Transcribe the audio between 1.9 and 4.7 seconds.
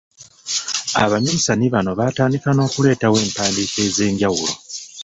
baatandika n’okuleetawo empandiika ez’enjawulo.